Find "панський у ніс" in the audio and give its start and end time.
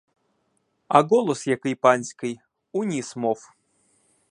1.75-3.15